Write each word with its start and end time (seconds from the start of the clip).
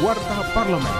Warta 0.00 0.40
Parlemen. 0.56 0.96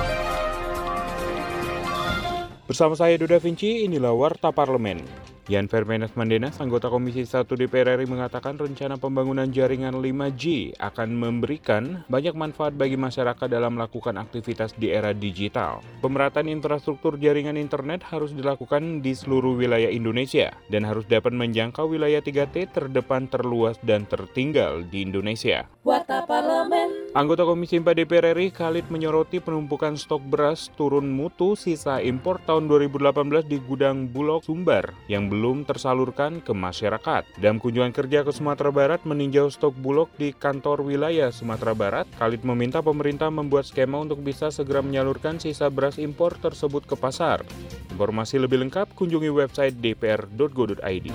Bersama 2.69 2.93
saya 2.93 3.17
Duda 3.17 3.41
Vinci, 3.41 3.89
inilah 3.89 4.13
Warta 4.13 4.53
Parlemen. 4.53 5.01
Yan 5.49 5.73
Fermenas 5.73 6.13
Mandenas, 6.21 6.61
anggota 6.61 6.93
Komisi 6.93 7.25
1 7.25 7.49
DPR 7.49 7.97
RI 7.97 8.05
mengatakan 8.05 8.61
rencana 8.61 9.01
pembangunan 9.01 9.49
jaringan 9.49 9.97
5G 10.05 10.77
akan 10.77 11.17
memberikan 11.17 12.05
banyak 12.13 12.37
manfaat 12.37 12.77
bagi 12.77 13.01
masyarakat 13.01 13.49
dalam 13.49 13.81
melakukan 13.81 14.21
aktivitas 14.21 14.77
di 14.77 14.93
era 14.93 15.17
digital. 15.17 15.81
Pemerataan 16.05 16.53
infrastruktur 16.53 17.17
jaringan 17.17 17.57
internet 17.57 18.05
harus 18.05 18.37
dilakukan 18.37 19.01
di 19.01 19.17
seluruh 19.17 19.57
wilayah 19.57 19.89
Indonesia 19.89 20.53
dan 20.69 20.85
harus 20.85 21.09
dapat 21.09 21.33
menjangkau 21.33 21.89
wilayah 21.89 22.21
3T 22.21 22.77
terdepan, 22.77 23.33
terluas, 23.33 23.81
dan 23.81 24.05
tertinggal 24.05 24.85
di 24.85 25.09
Indonesia. 25.09 25.65
Warta 25.89 26.29
Parlemen. 26.29 27.00
Anggota 27.11 27.43
Komisi 27.43 27.75
4 27.75 27.91
DPR 27.91 28.39
RI 28.39 28.55
Khalid 28.55 28.87
menyoroti 28.87 29.43
penumpukan 29.43 29.99
stok 29.99 30.23
beras 30.31 30.71
turun 30.79 31.11
mutu 31.11 31.59
sisa 31.59 31.99
impor 31.99 32.39
tahun 32.47 32.71
2018 32.71 33.51
di 33.51 33.59
gudang 33.59 34.07
Bulog 34.07 34.47
Sumbar 34.47 34.95
yang 35.11 35.27
belum 35.27 35.67
tersalurkan 35.67 36.39
ke 36.39 36.55
masyarakat. 36.55 37.27
Dalam 37.43 37.59
kunjungan 37.59 37.91
kerja 37.91 38.23
ke 38.23 38.31
Sumatera 38.31 38.71
Barat 38.71 39.03
meninjau 39.03 39.51
stok 39.51 39.75
Bulog 39.83 40.07
di 40.23 40.31
kantor 40.31 40.87
wilayah 40.87 41.35
Sumatera 41.35 41.75
Barat, 41.75 42.07
Khalid 42.15 42.47
meminta 42.47 42.79
pemerintah 42.79 43.27
membuat 43.27 43.67
skema 43.67 43.99
untuk 43.99 44.23
bisa 44.23 44.55
segera 44.55 44.79
menyalurkan 44.79 45.43
sisa 45.43 45.67
beras 45.67 45.99
impor 45.99 46.39
tersebut 46.39 46.87
ke 46.87 46.95
pasar. 46.95 47.43
Informasi 47.91 48.39
lebih 48.39 48.63
lengkap 48.63 48.95
kunjungi 48.95 49.35
website 49.35 49.75
dpr.go.id. 49.83 51.11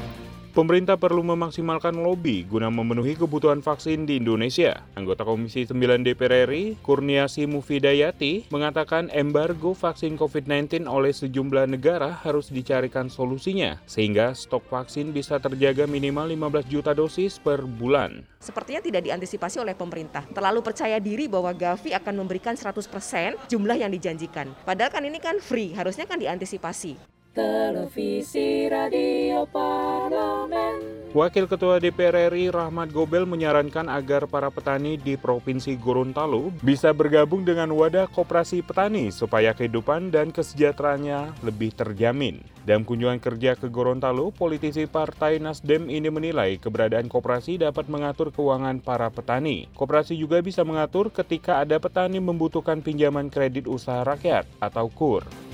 Pemerintah 0.56 0.96
perlu 0.96 1.20
memaksimalkan 1.20 2.00
lobby 2.00 2.48
guna 2.48 2.72
memenuhi 2.72 3.20
kebutuhan 3.20 3.60
vaksin 3.60 4.08
di 4.08 4.24
Indonesia. 4.24 4.88
Anggota 4.96 5.28
Komisi 5.28 5.68
9 5.68 5.76
DPR 6.00 6.48
RI, 6.48 6.80
Kurniasi 6.80 7.44
Mufidayati, 7.44 8.48
mengatakan 8.48 9.12
embargo 9.12 9.76
vaksin 9.76 10.16
COVID-19 10.16 10.88
oleh 10.88 11.12
sejumlah 11.12 11.68
negara 11.68 12.16
harus 12.24 12.48
dicarikan 12.56 13.12
solusinya, 13.12 13.84
sehingga 13.84 14.32
stok 14.32 14.64
vaksin 14.72 15.12
bisa 15.12 15.44
terjaga 15.44 15.92
minimal 15.92 16.32
15 16.32 16.72
juta 16.72 16.96
dosis 16.96 17.36
per 17.36 17.68
bulan. 17.68 18.24
Sepertinya 18.40 18.80
tidak 18.80 19.12
diantisipasi 19.12 19.60
oleh 19.60 19.76
pemerintah. 19.76 20.24
Terlalu 20.32 20.64
percaya 20.64 21.04
diri 21.04 21.28
bahwa 21.28 21.52
Gavi 21.52 21.92
akan 21.92 22.24
memberikan 22.24 22.56
100% 22.56 23.52
jumlah 23.52 23.76
yang 23.76 23.92
dijanjikan. 23.92 24.56
Padahal 24.64 24.88
kan 24.88 25.04
ini 25.04 25.20
kan 25.20 25.36
free, 25.44 25.76
harusnya 25.76 26.08
kan 26.08 26.16
diantisipasi. 26.16 27.15
Televisi 27.36 28.72
Radio 28.72 29.44
Parlemen. 29.52 31.12
Wakil 31.12 31.52
Ketua 31.52 31.84
DPR 31.84 32.32
RI 32.32 32.48
Rahmat 32.48 32.96
Gobel 32.96 33.28
menyarankan 33.28 33.92
agar 33.92 34.24
para 34.24 34.48
petani 34.48 34.96
di 34.96 35.20
Provinsi 35.20 35.76
Gorontalo 35.76 36.56
bisa 36.64 36.96
bergabung 36.96 37.44
dengan 37.44 37.76
wadah 37.76 38.08
koperasi 38.08 38.64
petani 38.64 39.12
supaya 39.12 39.52
kehidupan 39.52 40.16
dan 40.16 40.32
kesejahteraannya 40.32 41.44
lebih 41.44 41.76
terjamin. 41.76 42.40
Dalam 42.64 42.88
kunjungan 42.88 43.20
kerja 43.20 43.60
ke 43.60 43.68
Gorontalo, 43.68 44.32
politisi 44.32 44.88
Partai 44.88 45.36
Nasdem 45.44 45.92
ini 45.92 46.08
menilai 46.08 46.56
keberadaan 46.56 47.12
koperasi 47.12 47.60
dapat 47.60 47.92
mengatur 47.92 48.32
keuangan 48.32 48.80
para 48.80 49.12
petani. 49.12 49.68
Koperasi 49.76 50.16
juga 50.16 50.40
bisa 50.40 50.64
mengatur 50.64 51.12
ketika 51.12 51.60
ada 51.60 51.84
petani 51.84 52.24
membutuhkan 52.24 52.80
pinjaman 52.80 53.28
kredit 53.28 53.68
usaha 53.68 54.08
rakyat 54.08 54.48
atau 54.64 54.88
KUR. 54.88 55.45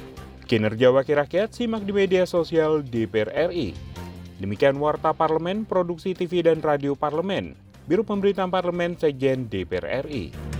Kinerja 0.52 0.92
Wakil 0.92 1.16
Rakyat 1.16 1.56
simak 1.56 1.88
di 1.88 1.96
media 1.96 2.28
sosial 2.28 2.84
DPR 2.84 3.56
RI. 3.56 3.72
Demikian 4.36 4.76
Warta 4.84 5.16
Parlemen, 5.16 5.64
Produksi 5.64 6.12
TV 6.12 6.44
dan 6.44 6.60
Radio 6.60 6.92
Parlemen, 6.92 7.56
Biro 7.88 8.04
Pemberitaan 8.04 8.52
Parlemen 8.52 9.00
Sekjen 9.00 9.48
DPR 9.48 10.04
RI. 10.04 10.51